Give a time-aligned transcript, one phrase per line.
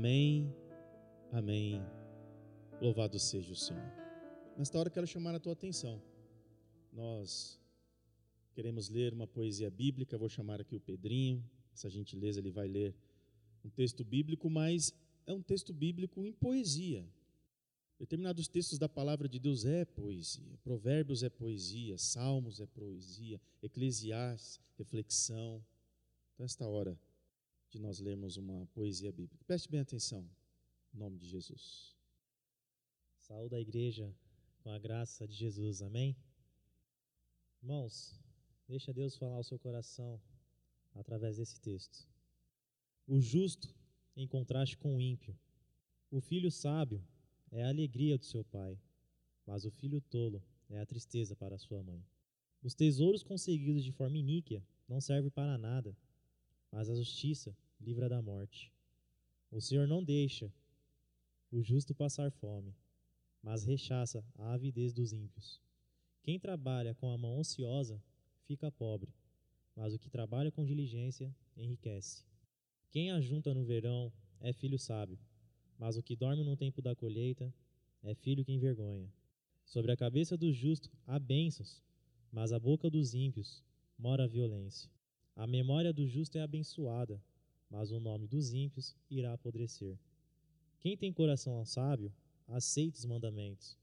[0.00, 0.50] Amém,
[1.30, 1.82] amém.
[2.80, 3.92] Louvado seja o Senhor.
[4.56, 6.00] Nesta hora quero chamar a tua atenção.
[6.90, 7.60] Nós
[8.54, 11.44] queremos ler uma poesia bíblica, vou chamar aqui o Pedrinho,
[11.74, 12.94] essa gentileza ele vai ler
[13.62, 14.90] um texto bíblico, mas
[15.26, 17.06] é um texto bíblico em poesia.
[17.98, 20.58] Determinados textos da palavra de Deus é poesia.
[20.64, 25.62] Provérbios é poesia, Salmos é poesia, Eclesiastes, reflexão.
[26.32, 26.98] Então, esta hora
[27.70, 29.44] de nós lermos uma poesia bíblica.
[29.44, 30.28] Preste bem atenção,
[30.92, 31.96] em nome de Jesus.
[33.20, 34.12] Saúde a igreja
[34.62, 36.16] com a graça de Jesus, amém?
[37.62, 38.18] Irmãos,
[38.66, 40.20] deixa Deus falar ao seu coração
[40.94, 42.08] através desse texto.
[43.06, 43.72] O justo
[44.16, 45.38] em contraste com o ímpio.
[46.10, 47.02] O filho sábio
[47.50, 48.78] é a alegria do seu pai,
[49.46, 52.04] mas o filho tolo é a tristeza para sua mãe.
[52.62, 55.96] Os tesouros conseguidos de forma iníquia não servem para nada,
[56.70, 58.72] mas a justiça livra da morte.
[59.50, 60.52] O Senhor não deixa
[61.50, 62.74] o justo passar fome,
[63.42, 65.60] mas rechaça a avidez dos ímpios.
[66.22, 68.02] Quem trabalha com a mão ociosa
[68.44, 69.12] fica pobre,
[69.74, 72.24] mas o que trabalha com diligência enriquece.
[72.90, 75.18] Quem ajunta no verão é filho sábio,
[75.78, 77.52] mas o que dorme no tempo da colheita
[78.02, 79.12] é filho que envergonha.
[79.64, 81.82] Sobre a cabeça do justo há bênçãos,
[82.32, 83.62] mas a boca dos ímpios
[83.98, 84.90] mora a violência.
[85.40, 87.18] A memória do justo é abençoada,
[87.70, 89.98] mas o nome dos ímpios irá apodrecer.
[90.78, 92.12] Quem tem coração sábio
[92.46, 93.74] aceita os mandamentos,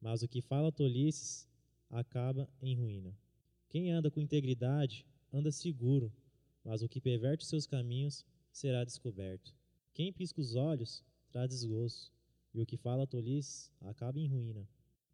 [0.00, 1.46] mas o que fala tolices
[1.90, 3.14] acaba em ruína.
[3.68, 6.10] Quem anda com integridade anda seguro,
[6.64, 9.54] mas o que perverte seus caminhos será descoberto.
[9.92, 12.10] Quem pisca os olhos traz desgosto,
[12.54, 14.66] e o que fala tolices acaba em ruína.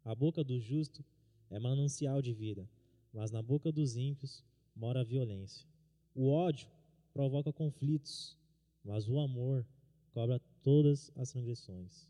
[0.05, 1.03] A boca do justo
[1.49, 2.65] é manancial de vida,
[3.11, 4.41] mas na boca dos ímpios
[4.73, 5.69] mora a violência.
[6.13, 6.67] O ódio
[7.13, 8.37] provoca conflitos,
[8.83, 9.65] mas o amor
[10.13, 12.05] cobra todas as transgressões.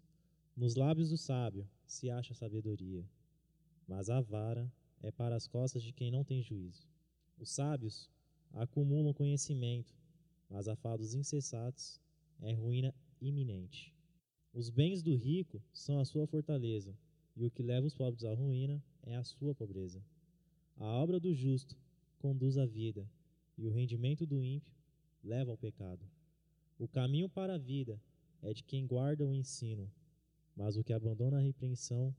[0.58, 3.08] Nos lábios do sábio se acha sabedoria,
[3.88, 4.72] mas a vara
[5.04, 6.88] é para as costas de quem não tem juízo.
[7.38, 8.10] Os sábios
[8.54, 9.96] acumulam conhecimento,
[10.50, 12.02] mas a fala dos insensatos
[12.42, 13.94] é ruína iminente.
[14.52, 16.98] Os bens do rico são a sua fortaleza,
[17.36, 20.04] e o que leva os pobres à ruína é a sua pobreza.
[20.78, 21.78] A obra do justo
[22.18, 23.08] conduz à vida,
[23.58, 24.74] e o rendimento do ímpio
[25.24, 26.06] leva ao pecado.
[26.80, 28.02] O caminho para a vida
[28.42, 29.92] é de quem guarda o ensino,
[30.56, 32.16] mas o que abandona a repreensão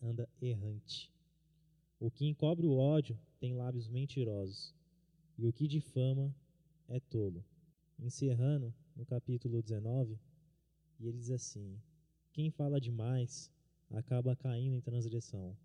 [0.00, 1.12] anda errante.
[1.98, 4.74] O que encobre o ódio tem lábios mentirosos,
[5.36, 6.34] e o que difama
[6.88, 7.44] é tolo.
[7.98, 10.18] Encerrando no capítulo 19,
[11.00, 11.80] e ele diz assim:
[12.32, 13.50] Quem fala demais
[13.90, 15.56] acaba caindo em transgressão,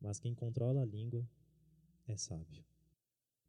[0.00, 1.28] mas quem controla a língua
[2.06, 2.64] é sábio.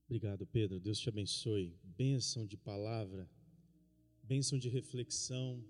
[0.06, 0.80] Obrigado, Pedro.
[0.80, 1.78] Deus te abençoe.
[1.84, 3.30] Bênção de palavra,
[4.22, 5.64] bênção de reflexão,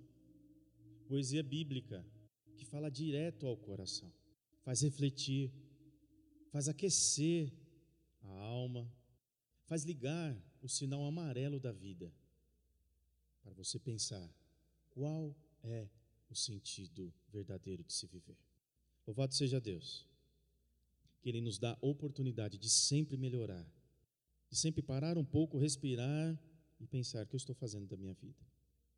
[1.07, 2.05] poesia bíblica
[2.57, 4.11] que fala direto ao coração,
[4.63, 5.51] faz refletir,
[6.51, 7.53] faz aquecer
[8.21, 8.91] a alma,
[9.65, 12.13] faz ligar o sinal amarelo da vida
[13.43, 14.33] para você pensar
[14.91, 15.87] qual é
[16.29, 18.37] o sentido verdadeiro de se viver.
[19.05, 20.07] Louvado seja Deus,
[21.21, 23.65] que Ele nos dá a oportunidade de sempre melhorar
[24.53, 26.39] de sempre parar um pouco, respirar
[26.79, 28.45] e pensar: o que eu estou fazendo da minha vida?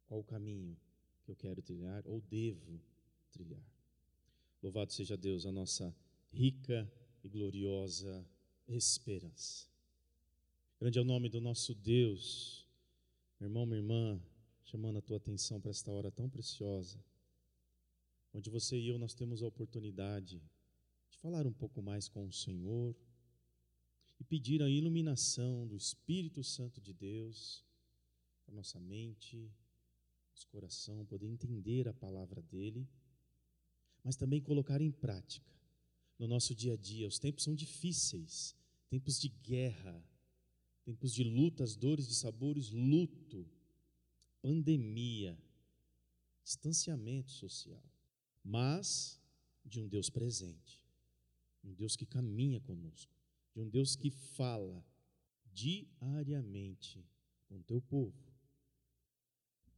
[0.05, 0.77] Qual o caminho
[1.23, 2.81] que eu quero trilhar ou devo
[3.31, 3.66] trilhar?
[4.61, 5.95] Louvado seja Deus, a nossa
[6.29, 6.91] rica
[7.23, 8.27] e gloriosa
[8.67, 9.67] esperança.
[10.77, 12.67] Grande é o nome do nosso Deus.
[13.39, 14.22] Meu irmão, minha irmã,
[14.66, 16.99] chamando a tua atenção para esta hora tão preciosa,
[18.33, 20.41] onde você e eu nós temos a oportunidade
[21.09, 22.93] de falar um pouco mais com o Senhor,
[24.25, 27.63] pedir a iluminação do Espírito Santo de Deus
[28.45, 29.51] para nossa mente,
[30.31, 32.87] nosso coração, poder entender a palavra dele,
[34.03, 35.51] mas também colocar em prática
[36.19, 37.07] no nosso dia a dia.
[37.07, 38.55] Os tempos são difíceis,
[38.89, 40.03] tempos de guerra,
[40.83, 43.47] tempos de lutas, dores, de sabores, luto,
[44.41, 45.37] pandemia,
[46.43, 47.83] distanciamento social,
[48.43, 49.19] mas
[49.63, 50.83] de um Deus presente,
[51.63, 53.15] um Deus que caminha conosco
[53.55, 54.85] de um Deus que fala
[55.53, 57.03] diariamente
[57.47, 58.13] com o teu povo.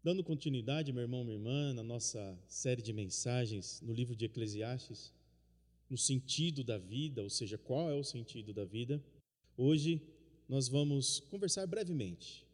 [0.04, 5.14] Dando continuidade, meu irmão, minha irmã, na nossa série de mensagens no livro de Eclesiastes,
[5.90, 9.04] no sentido da vida, ou seja, qual é o sentido da vida,
[9.56, 10.02] hoje
[10.50, 12.46] nós vamos conversar brevemente.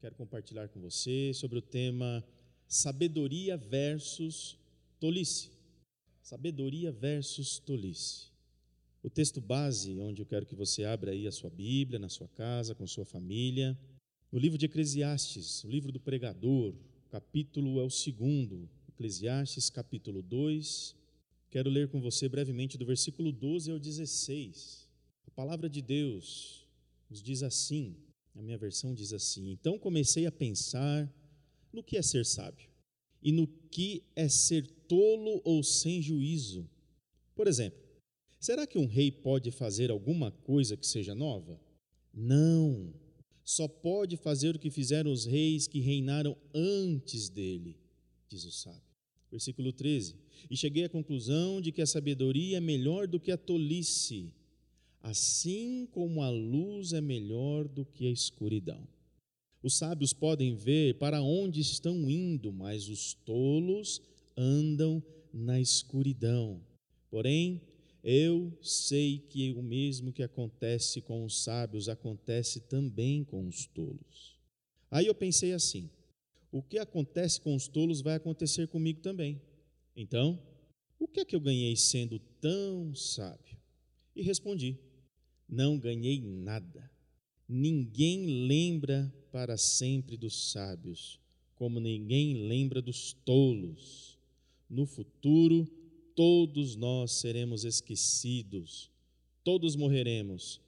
[0.00, 2.24] Quero compartilhar com você sobre o tema
[2.68, 4.58] sabedoria versus
[5.00, 5.50] tolice.
[6.22, 8.35] Sabedoria versus tolice.
[9.06, 12.26] O texto base, onde eu quero que você abra aí a sua Bíblia, na sua
[12.26, 13.78] casa, com sua família,
[14.32, 16.74] no livro de Eclesiastes, o livro do pregador,
[17.08, 20.96] capítulo é o segundo, Eclesiastes, capítulo 2.
[21.50, 24.88] Quero ler com você brevemente do versículo 12 ao 16.
[25.24, 26.66] A palavra de Deus
[27.08, 27.94] nos diz assim,
[28.34, 31.08] a minha versão diz assim: Então comecei a pensar
[31.72, 32.68] no que é ser sábio
[33.22, 36.68] e no que é ser tolo ou sem juízo.
[37.36, 37.85] Por exemplo,
[38.46, 41.60] será que um rei pode fazer alguma coisa que seja nova?
[42.14, 42.94] Não.
[43.44, 47.76] Só pode fazer o que fizeram os reis que reinaram antes dele,
[48.28, 48.80] diz o sábio.
[49.32, 50.14] Versículo 13.
[50.48, 54.32] E cheguei à conclusão de que a sabedoria é melhor do que a tolice,
[55.02, 58.86] assim como a luz é melhor do que a escuridão.
[59.60, 64.00] Os sábios podem ver para onde estão indo, mas os tolos
[64.36, 65.02] andam
[65.32, 66.60] na escuridão.
[67.10, 67.60] Porém,
[68.08, 74.38] eu sei que o mesmo que acontece com os sábios acontece também com os tolos.
[74.88, 75.90] Aí eu pensei assim:
[76.52, 79.42] o que acontece com os tolos vai acontecer comigo também.
[79.96, 80.40] Então,
[81.00, 83.58] o que é que eu ganhei sendo tão sábio?
[84.14, 84.78] E respondi:
[85.48, 86.88] não ganhei nada.
[87.48, 91.18] Ninguém lembra para sempre dos sábios,
[91.56, 94.16] como ninguém lembra dos tolos.
[94.70, 95.68] No futuro,
[96.16, 98.90] todos nós seremos esquecidos,
[99.44, 100.60] todos morreremos,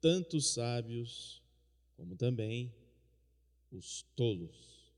[0.00, 1.42] tanto os sábios
[1.94, 2.74] como também
[3.70, 4.92] os tolos.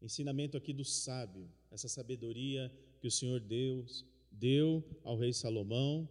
[0.00, 6.08] Ensinamento aqui do sábio, essa sabedoria que o Senhor Deus deu ao rei Salomão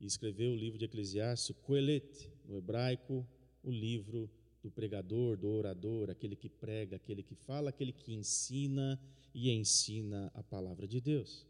[0.00, 3.26] e escreveu o livro de Eclesiastes, Coelete, no hebraico,
[3.62, 4.28] o livro
[4.62, 9.00] do pregador, do orador, aquele que prega, aquele que fala, aquele que ensina
[9.32, 11.47] e ensina a palavra de Deus.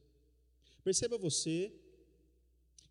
[0.84, 1.72] Perceba você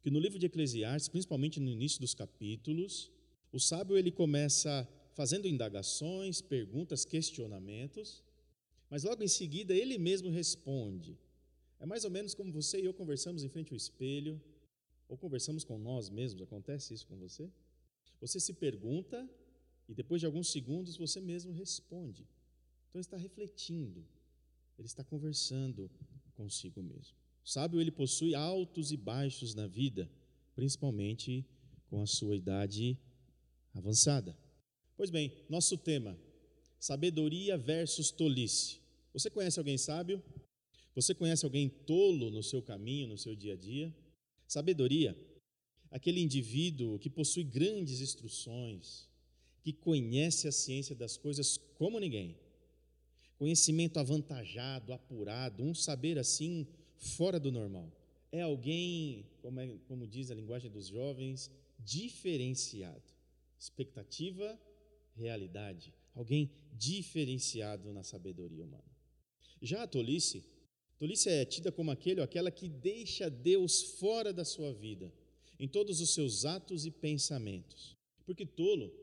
[0.01, 3.11] que no livro de Eclesiastes, principalmente no início dos capítulos,
[3.51, 8.23] o sábio ele começa fazendo indagações, perguntas, questionamentos,
[8.89, 11.17] mas logo em seguida ele mesmo responde.
[11.79, 14.41] É mais ou menos como você e eu conversamos em frente ao espelho,
[15.09, 17.49] ou conversamos com nós mesmos, acontece isso com você?
[18.19, 19.27] Você se pergunta
[19.87, 22.23] e depois de alguns segundos você mesmo responde.
[22.89, 24.05] Então ele está refletindo,
[24.77, 25.89] ele está conversando
[26.35, 27.15] consigo mesmo.
[27.47, 30.11] O sábio ele possui altos e baixos na vida,
[30.53, 31.45] principalmente
[31.89, 32.97] com a sua idade
[33.73, 34.37] avançada.
[34.97, 36.19] Pois bem, nosso tema:
[36.77, 38.81] sabedoria versus tolice.
[39.13, 40.21] Você conhece alguém sábio?
[40.93, 43.95] Você conhece alguém tolo no seu caminho, no seu dia a dia?
[44.45, 45.17] Sabedoria
[45.89, 49.07] aquele indivíduo que possui grandes instruções,
[49.63, 52.35] que conhece a ciência das coisas como ninguém.
[53.37, 56.67] Conhecimento avantajado, apurado, um saber assim
[56.97, 57.91] fora do normal.
[58.31, 61.49] É alguém, como, é, como diz a linguagem dos jovens,
[61.79, 63.01] diferenciado.
[63.59, 64.59] Expectativa,
[65.15, 65.93] realidade.
[66.13, 68.83] Alguém diferenciado na sabedoria humana.
[69.61, 70.43] Já a tolice,
[70.97, 75.11] tolice é tida como aquele ou aquela que deixa Deus fora da sua vida
[75.59, 77.95] em todos os seus atos e pensamentos.
[78.25, 78.93] Porque tolo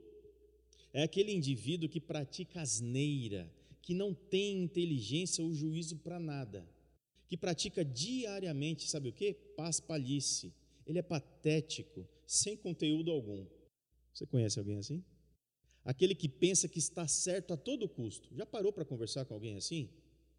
[0.93, 3.53] é aquele indivíduo que pratica asneira,
[3.83, 6.67] que não tem inteligência ou juízo para nada,
[7.29, 9.35] que pratica diariamente, sabe o que?
[9.57, 10.53] Paspalhice.
[10.87, 13.47] Ele é patético, sem conteúdo algum.
[14.13, 15.03] Você conhece alguém assim?
[15.85, 18.35] Aquele que pensa que está certo a todo custo.
[18.35, 19.91] Já parou para conversar com alguém assim?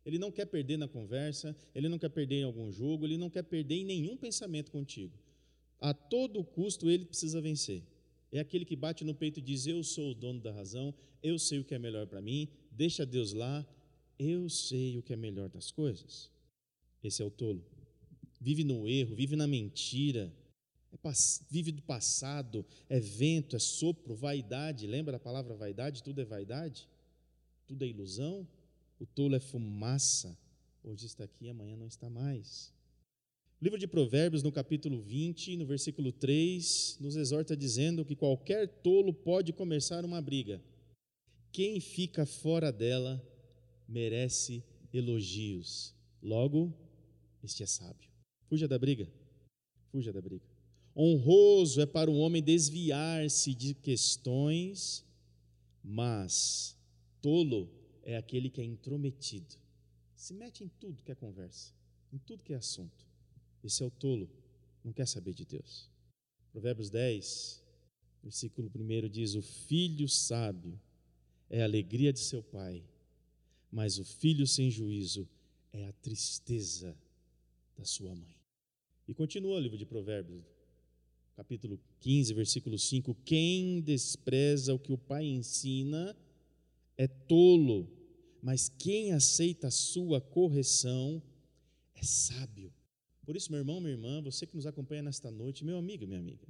[0.06, 3.30] Ele não quer perder na conversa, ele não quer perder em algum jogo, ele não
[3.30, 5.14] quer perder em nenhum pensamento contigo.
[5.80, 7.84] A todo custo ele precisa vencer.
[8.32, 11.40] É aquele que bate no peito e diz: Eu sou o dono da razão, eu
[11.40, 13.66] sei o que é melhor para mim, deixa Deus lá,
[14.18, 16.32] eu sei o que é melhor das coisas.
[17.08, 17.64] Esse é o tolo.
[18.42, 20.34] Vive no erro, vive na mentira,
[20.92, 21.12] é,
[21.50, 24.88] vive do passado, é vento, é sopro, vaidade.
[24.88, 26.04] Lembra a palavra vaidade?
[26.04, 26.88] Tudo é vaidade?
[27.68, 28.48] Tudo é ilusão?
[29.00, 30.38] O tolo é fumaça.
[30.84, 32.74] Hoje está aqui, amanhã não está mais.
[33.60, 38.68] O livro de Provérbios, no capítulo 20, no versículo 3, nos exorta dizendo que qualquer
[38.82, 40.62] tolo pode começar uma briga.
[41.52, 43.24] Quem fica fora dela
[43.88, 45.96] merece elogios.
[46.22, 46.74] Logo,
[47.46, 48.10] este é sábio.
[48.48, 49.08] Fuja da briga.
[49.92, 50.46] Fuja da briga.
[50.96, 55.06] Honroso é para o homem desviar-se de questões,
[55.84, 56.78] mas
[57.22, 57.70] tolo
[58.04, 59.56] é aquele que é intrometido.
[60.16, 61.74] Se mete em tudo que é conversa,
[62.12, 63.06] em tudo que é assunto.
[63.64, 64.30] Esse é o tolo,
[64.84, 65.90] não quer saber de Deus.
[66.52, 67.64] Provérbios 10,
[68.24, 70.80] versículo 1 diz: O filho sábio
[71.50, 72.84] é a alegria de seu pai,
[73.72, 75.28] mas o filho sem juízo
[75.74, 76.96] é a tristeza
[77.78, 78.36] da sua mãe.
[79.08, 80.44] E continua o livro de Provérbios,
[81.36, 86.16] capítulo 15, versículo 5: Quem despreza o que o pai ensina
[86.98, 87.90] é tolo,
[88.42, 91.22] mas quem aceita a sua correção
[91.94, 92.74] é sábio.
[93.26, 96.20] Por isso, meu irmão, minha irmã, você que nos acompanha nesta noite, meu amigo, minha
[96.20, 96.48] amiga,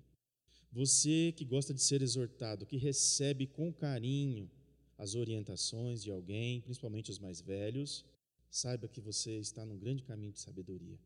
[0.71, 4.51] você que gosta de ser exortado, que recebe com carinho
[4.97, 8.05] as orientações de alguém, principalmente os mais velhos,
[8.49, 10.99] saiba que você está num grande caminho de sabedoria.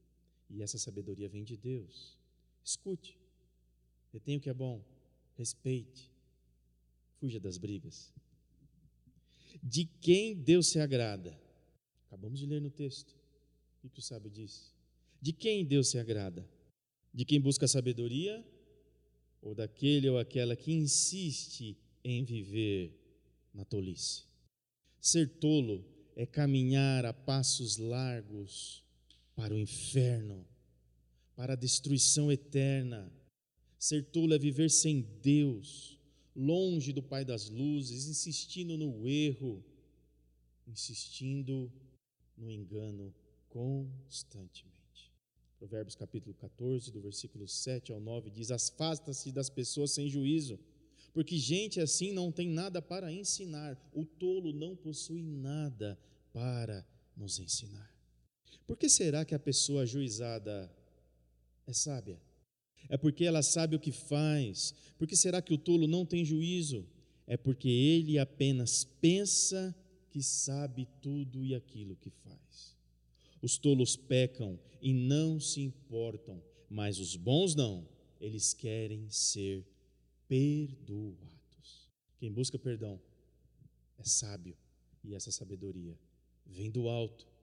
[0.49, 2.17] E essa sabedoria vem de Deus.
[2.63, 3.17] Escute,
[4.11, 4.83] retenha o que é bom,
[5.35, 6.11] respeite,
[7.19, 8.13] fuja das brigas.
[9.61, 11.39] De quem Deus se agrada?
[12.07, 13.15] Acabamos de ler no texto.
[13.83, 14.71] O que o sábio disse?
[15.21, 16.47] De quem Deus se agrada?
[17.13, 18.45] De quem busca sabedoria?
[19.41, 22.93] Ou daquele ou aquela que insiste em viver
[23.53, 24.25] na tolice?
[24.99, 28.83] Ser tolo é caminhar a passos largos
[29.39, 30.45] para o inferno,
[31.33, 33.09] para a destruição eterna.
[33.77, 35.97] Ser tolo é viver sem Deus,
[36.35, 39.63] longe do Pai das luzes, insistindo no erro,
[40.67, 41.71] insistindo
[42.37, 43.15] no engano
[43.47, 45.09] constantemente.
[45.57, 50.59] Provérbios capítulo 14, do versículo 7 ao 9 diz: Afasta-se das pessoas sem juízo,
[51.13, 53.81] porque gente assim não tem nada para ensinar.
[53.93, 55.97] O tolo não possui nada
[56.33, 57.98] para nos ensinar.
[58.69, 60.71] Por que será que a pessoa ajuizada
[61.65, 62.21] é sábia?
[62.87, 64.75] É porque ela sabe o que faz.
[64.95, 66.85] Por que será que o tolo não tem juízo?
[67.25, 69.75] É porque ele apenas pensa
[70.11, 72.77] que sabe tudo e aquilo que faz.
[73.41, 77.89] Os tolos pecam e não se importam, mas os bons não,
[78.21, 79.65] eles querem ser
[80.27, 81.89] perdoados.
[82.19, 83.01] Quem busca perdão
[83.97, 84.55] é sábio,
[85.03, 85.97] e essa sabedoria
[86.45, 87.38] vem do alto.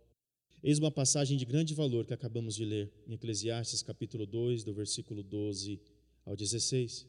[0.63, 4.75] Eis uma passagem de grande valor que acabamos de ler em Eclesiastes capítulo 2, do
[4.75, 5.81] versículo 12
[6.25, 7.07] ao 16.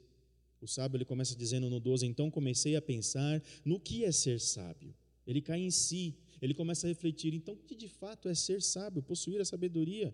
[0.61, 4.39] O sábio ele começa dizendo no 12: Então comecei a pensar no que é ser
[4.39, 4.93] sábio.
[5.25, 8.61] Ele cai em si ele começa a refletir: então, o que de fato é ser
[8.61, 10.13] sábio, possuir a sabedoria?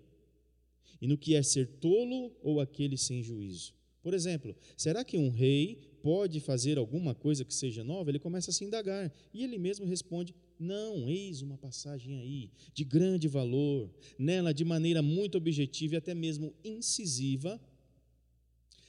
[1.01, 3.73] E no que é ser tolo ou aquele sem juízo?
[4.01, 8.09] Por exemplo, será que um rei pode fazer alguma coisa que seja nova?
[8.09, 12.83] Ele começa a se indagar e ele mesmo responde: Não, eis uma passagem aí de
[12.83, 17.59] grande valor, nela de maneira muito objetiva e até mesmo incisiva.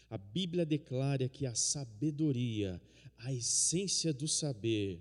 [0.08, 2.80] A Bíblia declara que a sabedoria,
[3.18, 5.00] a essência do saber,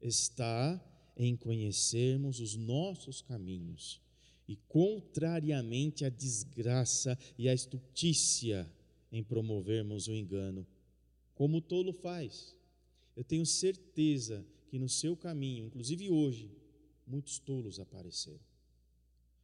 [0.00, 0.80] está
[1.16, 4.00] em conhecermos os nossos caminhos
[4.48, 8.70] e, contrariamente à desgraça e à estultícia,
[9.10, 10.66] em promovermos o engano,
[11.34, 12.56] como o tolo faz.
[13.16, 16.50] Eu tenho certeza que no seu caminho, inclusive hoje,
[17.06, 18.44] muitos tolos apareceram.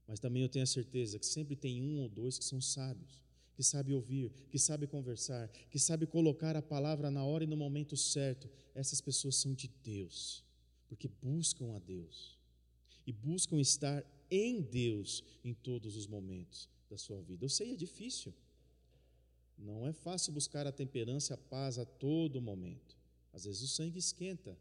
[0.07, 3.23] Mas também eu tenho a certeza que sempre tem um ou dois que são sábios,
[3.55, 7.57] que sabe ouvir, que sabe conversar, que sabe colocar a palavra na hora e no
[7.57, 8.49] momento certo.
[8.75, 10.45] Essas pessoas são de Deus
[10.93, 12.38] porque buscam a Deus
[13.07, 17.47] e buscam estar em Deus em todos os momentos da sua vida.
[17.47, 18.35] Eu sei, é difícil.
[19.57, 22.95] Não é fácil buscar a temperança e a paz a todo momento.
[23.33, 24.55] Às vezes o sangue esquenta,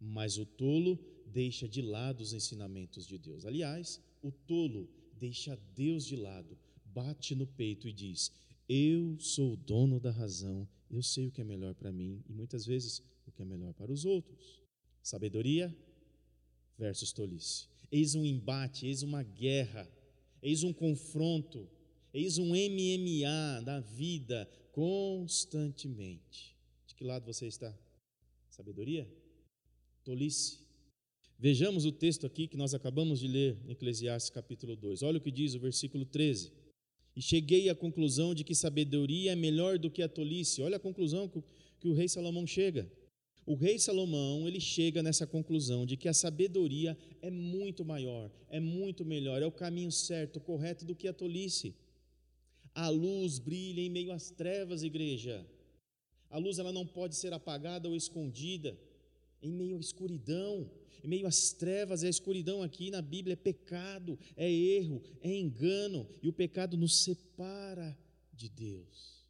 [0.00, 3.44] mas o tolo deixa de lado os ensinamentos de Deus.
[3.44, 4.88] Aliás, o tolo
[5.18, 8.32] deixa Deus de lado, bate no peito e diz:
[8.68, 12.32] Eu sou o dono da razão, eu sei o que é melhor para mim e
[12.32, 14.62] muitas vezes o que é melhor para os outros.
[15.02, 15.74] Sabedoria
[16.78, 17.68] versus tolice.
[17.90, 19.88] Eis um embate, eis uma guerra,
[20.42, 21.68] eis um confronto,
[22.12, 26.56] eis um MMA da vida constantemente.
[26.86, 27.76] De que lado você está?
[28.48, 29.10] Sabedoria?
[30.08, 30.60] Tolice?
[31.38, 35.02] Vejamos o texto aqui que nós acabamos de ler em Eclesiastes capítulo 2.
[35.02, 36.50] Olha o que diz o versículo 13.
[37.14, 40.62] E cheguei à conclusão de que sabedoria é melhor do que a tolice.
[40.62, 41.44] Olha a conclusão que o,
[41.78, 42.90] que o rei Salomão chega.
[43.44, 48.58] O rei Salomão, ele chega nessa conclusão de que a sabedoria é muito maior, é
[48.58, 51.74] muito melhor, é o caminho certo, correto do que a tolice.
[52.74, 55.46] A luz brilha em meio às trevas, igreja.
[56.30, 58.87] A luz ela não pode ser apagada ou escondida
[59.42, 60.70] em meio à escuridão,
[61.02, 66.08] em meio às trevas, a escuridão aqui na Bíblia é pecado, é erro, é engano,
[66.22, 67.96] e o pecado nos separa
[68.32, 69.26] de Deus.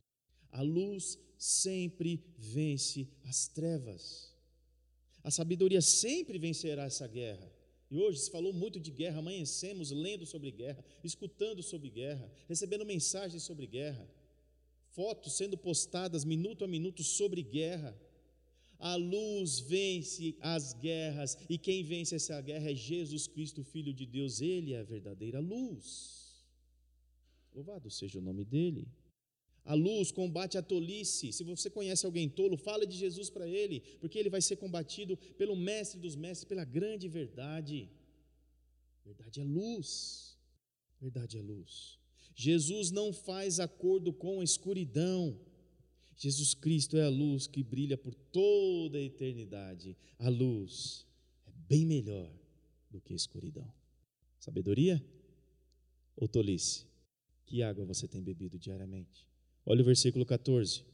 [0.50, 4.34] A luz sempre vence as trevas.
[5.22, 7.52] A sabedoria sempre vencerá essa guerra.
[7.90, 12.84] E hoje se falou muito de guerra, amanhecemos lendo sobre guerra, escutando sobre guerra, recebendo
[12.84, 14.06] mensagens sobre guerra,
[14.90, 17.98] fotos sendo postadas minuto a minuto sobre guerra.
[18.78, 24.06] A luz vence as guerras, e quem vence essa guerra é Jesus Cristo, Filho de
[24.06, 26.46] Deus, Ele é a verdadeira luz.
[27.52, 28.86] Louvado seja o nome dEle.
[29.64, 31.32] A luz combate a tolice.
[31.32, 35.16] Se você conhece alguém tolo, fala de Jesus para ele, porque ele vai ser combatido
[35.36, 37.90] pelo mestre dos mestres, pela grande verdade.
[39.04, 40.38] Verdade é luz.
[41.00, 41.98] Verdade é luz.
[42.34, 45.38] Jesus não faz acordo com a escuridão.
[46.18, 49.96] Jesus Cristo é a luz que brilha por toda a eternidade.
[50.18, 51.06] A luz
[51.46, 52.28] é bem melhor
[52.90, 53.72] do que a escuridão.
[54.40, 55.02] Sabedoria
[56.16, 56.86] ou tolice?
[57.46, 59.24] Que água você tem bebido diariamente?
[59.64, 60.84] Olha o versículo 14.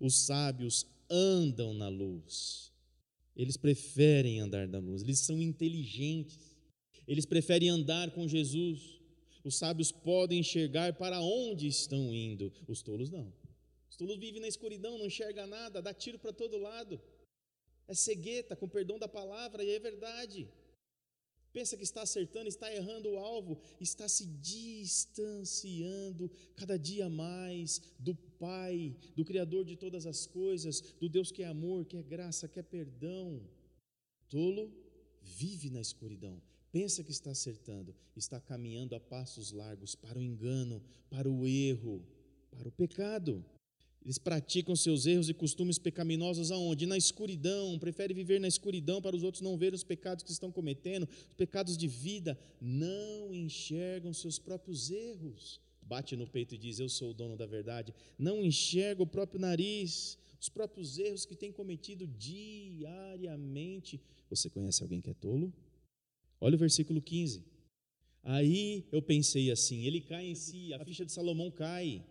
[0.00, 2.72] Os sábios andam na luz.
[3.36, 5.02] Eles preferem andar na luz.
[5.02, 6.56] Eles são inteligentes.
[7.06, 8.98] Eles preferem andar com Jesus.
[9.44, 12.52] Os sábios podem enxergar para onde estão indo.
[12.66, 13.39] Os tolos não.
[14.00, 16.98] Tolo vive na escuridão, não enxerga nada, dá tiro para todo lado.
[17.86, 20.48] É cegueta, com perdão da palavra, e é verdade.
[21.52, 28.14] Pensa que está acertando, está errando o alvo, está se distanciando cada dia mais do
[28.14, 32.48] Pai, do Criador de todas as coisas, do Deus que é amor, que é graça,
[32.48, 33.46] que é perdão.
[34.30, 34.72] Tolo
[35.20, 36.40] vive na escuridão,
[36.72, 42.02] pensa que está acertando, está caminhando a passos largos para o engano, para o erro,
[42.50, 43.44] para o pecado.
[44.02, 46.86] Eles praticam seus erros e costumes pecaminosos aonde?
[46.86, 50.50] Na escuridão, prefere viver na escuridão para os outros não verem os pecados que estão
[50.50, 55.60] cometendo, os pecados de vida, não enxergam seus próprios erros.
[55.82, 57.92] Bate no peito e diz: Eu sou o dono da verdade.
[58.18, 64.00] Não enxerga o próprio nariz, os próprios erros que tem cometido diariamente.
[64.30, 65.52] Você conhece alguém que é tolo?
[66.40, 67.44] Olha o versículo 15.
[68.22, 72.02] Aí eu pensei assim: ele cai em si, a ficha de Salomão cai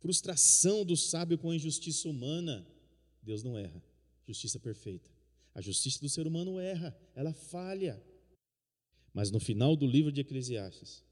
[0.00, 2.66] frustração do sábio com a injustiça humana.
[3.22, 3.82] Deus não erra,
[4.26, 5.10] justiça perfeita.
[5.54, 8.02] A justiça do ser humano erra, ela falha.
[9.12, 11.04] Mas no final do livro de Eclesiastes,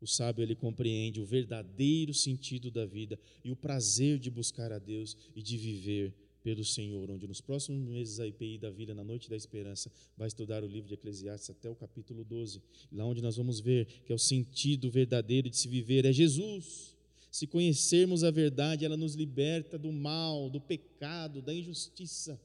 [0.00, 4.78] o sábio ele compreende o verdadeiro sentido da vida e o prazer de buscar a
[4.78, 9.02] Deus e de viver pelo Senhor, onde nos próximos meses a IPI da Vida, na
[9.02, 13.20] Noite da Esperança, vai estudar o livro de Eclesiastes até o capítulo 12, lá onde
[13.20, 16.96] nós vamos ver que é o sentido verdadeiro de se viver é Jesus.
[17.30, 22.40] Se conhecermos a verdade, ela nos liberta do mal, do pecado, da injustiça.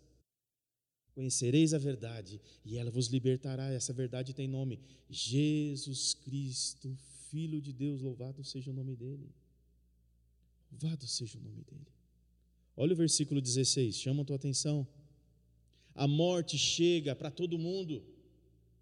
[1.16, 3.72] Conhecereis a verdade e ela vos libertará.
[3.72, 6.98] Essa verdade tem nome: Jesus Cristo,
[7.30, 8.02] Filho de Deus.
[8.02, 9.30] Louvado seja o nome dele.
[10.72, 11.88] Louvado seja o nome dele.
[12.76, 14.88] Olha o versículo 16, chama a tua atenção.
[15.94, 18.04] A morte chega para todo mundo,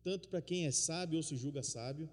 [0.02, 2.10] tanto para quem é sábio ou se julga sábio,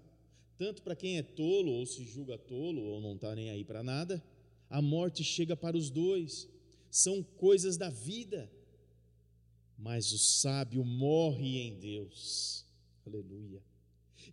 [0.59, 3.81] tanto para quem é tolo ou se julga tolo ou não está nem aí para
[3.81, 4.21] nada,
[4.69, 6.49] a morte chega para os dois,
[6.91, 8.51] são coisas da vida,
[9.77, 12.65] mas o sábio morre em Deus,
[13.07, 13.63] aleluia,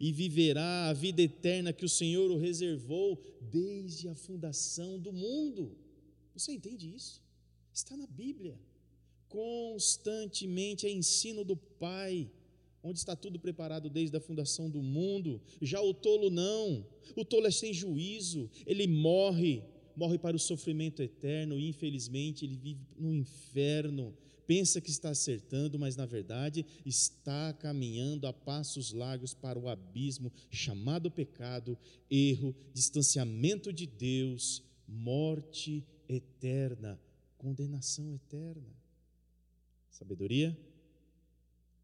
[0.00, 5.78] e viverá a vida eterna que o Senhor o reservou desde a fundação do mundo.
[6.34, 7.22] Você entende isso?
[7.72, 8.58] Está na Bíblia,
[9.28, 12.28] constantemente é ensino do Pai
[12.86, 15.40] onde está tudo preparado desde a fundação do mundo.
[15.60, 19.62] Já o tolo não, o tolo é sem juízo, ele morre,
[19.96, 24.16] morre para o sofrimento eterno e infelizmente ele vive no inferno.
[24.46, 30.32] Pensa que está acertando, mas na verdade está caminhando a passos largos para o abismo
[30.48, 31.76] chamado pecado,
[32.08, 37.00] erro, distanciamento de Deus, morte eterna,
[37.36, 38.76] condenação eterna.
[39.90, 40.56] Sabedoria?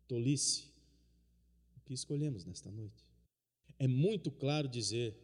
[0.06, 0.71] Tolice
[1.92, 3.04] que escolhemos nesta noite.
[3.78, 5.14] É muito claro dizer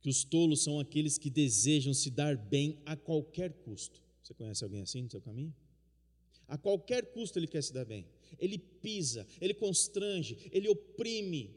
[0.00, 4.02] que os tolos são aqueles que desejam se dar bem a qualquer custo.
[4.20, 5.54] Você conhece alguém assim no seu caminho?
[6.48, 8.04] A qualquer custo ele quer se dar bem.
[8.36, 11.54] Ele pisa, ele constrange, ele oprime.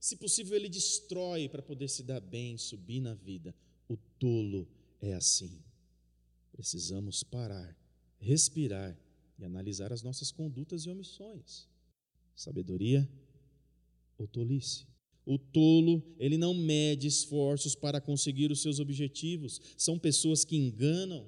[0.00, 3.54] Se possível, ele destrói para poder se dar bem, subir na vida.
[3.88, 4.66] O tolo
[5.00, 5.62] é assim.
[6.50, 7.76] Precisamos parar,
[8.18, 8.98] respirar
[9.38, 11.68] e analisar as nossas condutas e omissões.
[12.34, 13.08] Sabedoria
[14.22, 14.86] ou tolice.
[15.24, 19.60] O tolo, ele não mede esforços para conseguir os seus objetivos.
[19.76, 21.26] São pessoas que enganam,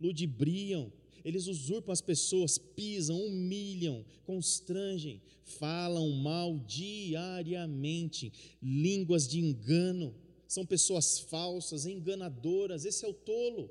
[0.00, 0.92] ludibriam,
[1.24, 8.30] eles usurpam as pessoas, pisam, humilham, constrangem, falam mal diariamente,
[8.62, 10.14] línguas de engano.
[10.46, 12.84] São pessoas falsas, enganadoras.
[12.84, 13.70] Esse é o tolo.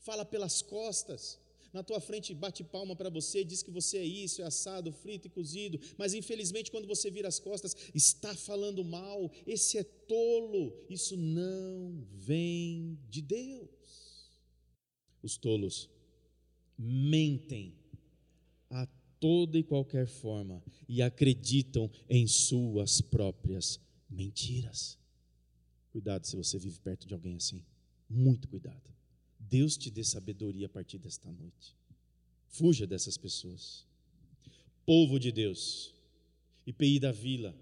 [0.00, 1.38] Fala pelas costas
[1.74, 5.26] na tua frente bate palma para você, diz que você é isso, é assado, frito
[5.26, 10.72] e cozido, mas infelizmente quando você vira as costas, está falando mal, esse é tolo,
[10.88, 13.68] isso não vem de Deus.
[15.20, 15.90] Os tolos
[16.78, 17.74] mentem
[18.70, 18.86] a
[19.18, 24.96] toda e qualquer forma e acreditam em suas próprias mentiras.
[25.90, 27.64] Cuidado se você vive perto de alguém assim,
[28.08, 28.94] muito cuidado.
[29.48, 31.76] Deus te dê sabedoria a partir desta noite.
[32.48, 33.84] Fuja dessas pessoas.
[34.86, 35.94] Povo de Deus,
[36.66, 37.54] IPI da Vila,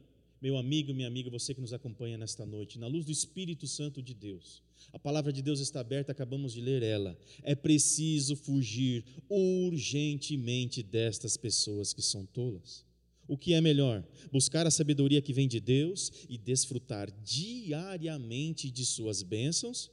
[0.43, 4.03] meu amigo, minha amiga, você que nos acompanha nesta noite, na luz do Espírito Santo
[4.03, 4.61] de Deus,
[4.93, 7.17] a palavra de Deus está aberta, acabamos de ler ela.
[7.45, 12.85] É preciso fugir urgentemente destas pessoas que são tolas.
[13.29, 14.05] O que é melhor?
[14.33, 19.91] Buscar a sabedoria que vem de Deus e desfrutar diariamente de suas bênçãos?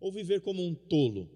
[0.00, 1.28] Ou viver como um tolo,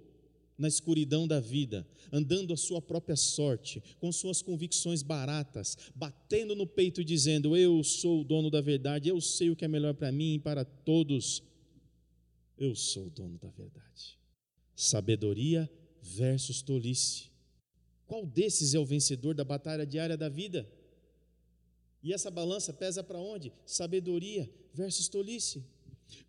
[0.62, 6.66] na escuridão da vida, andando a sua própria sorte, com suas convicções baratas, batendo no
[6.66, 9.94] peito e dizendo: Eu sou o dono da verdade, eu sei o que é melhor
[9.94, 11.42] para mim e para todos.
[12.56, 14.18] Eu sou o dono da verdade.
[14.76, 15.68] Sabedoria
[16.00, 17.30] versus tolice.
[18.06, 20.68] Qual desses é o vencedor da batalha diária da vida?
[22.02, 23.52] E essa balança pesa para onde?
[23.64, 25.64] Sabedoria versus tolice.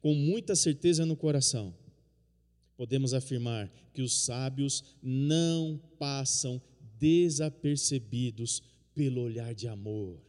[0.01, 1.75] Com muita certeza no coração,
[2.83, 6.61] podemos afirmar que os sábios não passam
[6.99, 8.61] desapercebidos
[8.93, 10.19] pelo olhar de amor,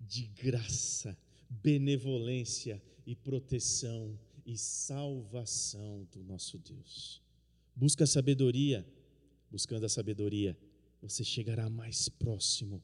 [0.00, 1.18] de graça,
[1.50, 7.20] benevolência e proteção e salvação do nosso Deus.
[7.74, 8.86] Busca a sabedoria,
[9.50, 10.56] buscando a sabedoria,
[11.02, 12.80] você chegará mais próximo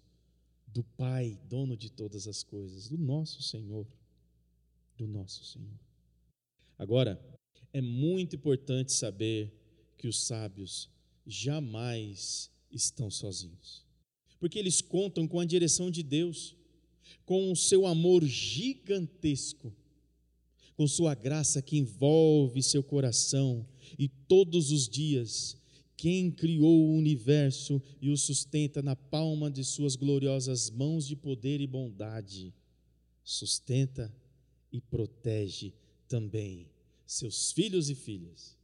[0.66, 3.86] do Pai, dono de todas as coisas, do nosso Senhor,
[4.96, 5.78] do nosso Senhor.
[6.76, 7.16] Agora,
[7.74, 9.52] é muito importante saber
[9.98, 10.88] que os sábios
[11.26, 13.84] jamais estão sozinhos,
[14.38, 16.54] porque eles contam com a direção de Deus,
[17.26, 19.74] com o seu amor gigantesco,
[20.76, 23.66] com sua graça que envolve seu coração
[23.98, 25.56] e todos os dias.
[25.96, 31.60] Quem criou o universo e o sustenta na palma de suas gloriosas mãos de poder
[31.60, 32.54] e bondade,
[33.24, 34.14] sustenta
[34.70, 35.72] e protege
[36.08, 36.73] também
[37.06, 38.56] seus filhos e filhas,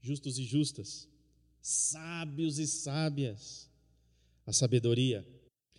[0.00, 1.08] justos e justas,
[1.60, 3.70] sábios e sábias.
[4.44, 5.24] A sabedoria,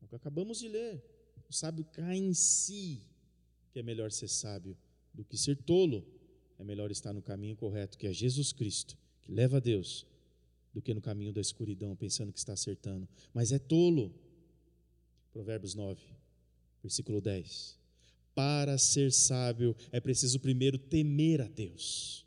[0.00, 1.02] É o que acabamos de ler.
[1.48, 3.02] O sábio cai em si,
[3.72, 4.76] que é melhor ser sábio
[5.12, 6.06] do que ser tolo.
[6.58, 10.06] É melhor estar no caminho correto, que é Jesus Cristo, que leva a Deus,
[10.72, 13.08] do que no caminho da escuridão, pensando que está acertando.
[13.32, 14.14] Mas é tolo.
[15.32, 16.00] Provérbios 9,
[16.82, 17.78] versículo 10.
[18.34, 22.26] Para ser sábio é preciso primeiro temer a Deus,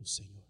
[0.00, 0.43] o Senhor.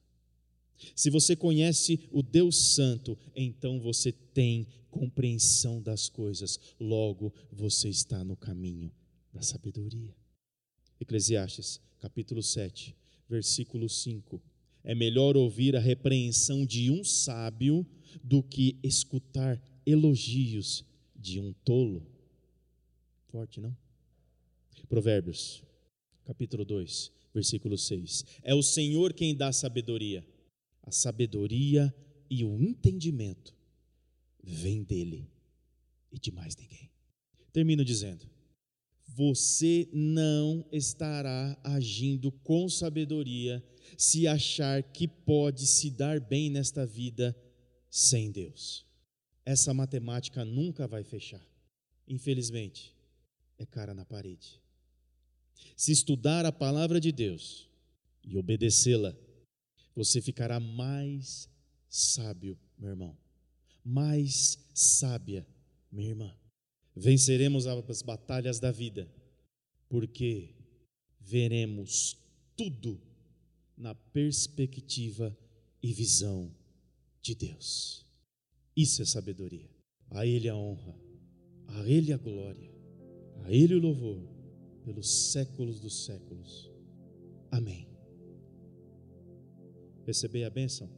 [0.95, 8.23] Se você conhece o Deus Santo, então você tem compreensão das coisas, logo você está
[8.23, 8.93] no caminho
[9.33, 10.15] da sabedoria.
[11.01, 12.95] Eclesiastes, capítulo 7,
[13.29, 14.41] versículo 5.
[14.85, 17.85] É melhor ouvir a repreensão de um sábio
[18.23, 20.85] do que escutar elogios
[21.17, 22.07] de um tolo.
[23.29, 23.77] Forte, não?
[24.89, 25.63] Provérbios,
[26.25, 28.25] capítulo 2, versículo 6.
[28.43, 30.25] É o Senhor quem dá sabedoria
[30.85, 31.95] a sabedoria
[32.31, 33.55] e o entendimento
[34.43, 35.29] vem dele
[36.13, 36.91] e de mais ninguém.
[37.53, 38.29] Termino dizendo:
[39.07, 43.65] você não estará agindo com sabedoria
[43.97, 47.37] se achar que pode se dar bem nesta vida
[47.91, 48.85] sem Deus.
[49.45, 51.47] Essa matemática nunca vai fechar.
[52.09, 52.95] Infelizmente,
[53.59, 54.61] é cara na parede.
[55.77, 57.71] Se estudar a palavra de Deus
[58.25, 59.17] e obedecê-la,
[59.95, 61.49] você ficará mais
[61.89, 63.17] sábio, meu irmão,
[63.85, 65.47] mais sábia,
[65.91, 66.37] minha irmã.
[66.97, 69.09] Venceremos as batalhas da vida,
[69.89, 70.55] porque
[71.21, 72.17] veremos
[72.57, 73.01] tudo
[73.77, 75.37] na perspectiva
[75.83, 76.53] e visão
[77.23, 78.07] de Deus.
[78.77, 79.71] Isso é sabedoria.
[80.11, 80.95] A Ele a honra,
[81.69, 82.73] a Ele a glória,
[83.45, 84.23] a Ele o louvor,
[84.85, 86.71] pelos séculos dos séculos.
[87.51, 87.94] Amém
[90.07, 90.89] receber a bênção.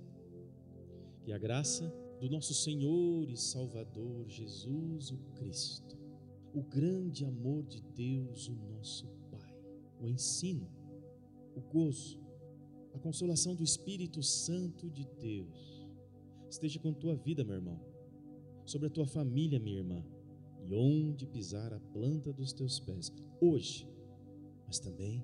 [1.26, 5.96] E a graça do nosso Senhor e Salvador Jesus o Cristo,
[6.54, 9.54] o grande amor de Deus, o nosso Pai,
[10.00, 10.70] o ensino,
[11.54, 12.18] o gozo,
[12.94, 15.86] a consolação do Espírito Santo de Deus,
[16.48, 17.80] esteja com tua vida, meu irmão,
[18.64, 20.04] sobre a tua família, minha irmã,
[20.64, 23.86] e onde pisar a planta dos teus pés, hoje,
[24.66, 25.22] mas também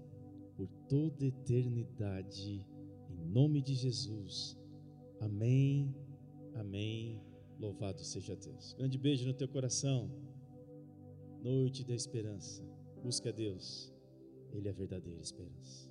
[0.57, 2.65] por toda eternidade
[3.23, 4.59] nome de Jesus.
[5.21, 5.95] Amém,
[6.55, 7.21] amém
[7.63, 8.75] Louvado seja Deus.
[8.75, 10.11] Grande beijo no teu coração.
[11.45, 12.61] Noite da esperança.
[13.05, 13.95] Busca Deus.
[14.53, 15.89] Ele é a verdadeira esperança.